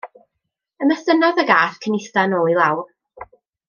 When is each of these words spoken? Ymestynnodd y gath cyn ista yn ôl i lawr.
Ymestynnodd 0.85 1.43
y 1.45 1.47
gath 1.53 1.79
cyn 1.85 2.01
ista 2.01 2.27
yn 2.31 2.37
ôl 2.43 2.53
i 2.57 2.61
lawr. 2.61 2.85